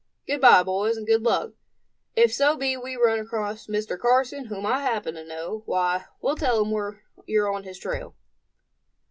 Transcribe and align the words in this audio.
Good 0.25 0.41
bye, 0.41 0.63
boys 0.63 0.97
and 0.97 1.05
good 1.05 1.21
luck. 1.21 1.51
If 2.15 2.33
so 2.33 2.57
be 2.57 2.75
we 2.75 2.95
run 2.95 3.19
across 3.19 3.67
Mr. 3.67 3.99
Carson, 3.99 4.45
whom 4.45 4.65
I 4.65 4.79
happen 4.81 5.13
to 5.13 5.23
know, 5.23 5.61
why, 5.67 6.05
we'll 6.23 6.35
tell 6.37 6.65
him 6.65 6.97
you're 7.27 7.53
on 7.53 7.65
his 7.65 7.77
trail." 7.77 8.15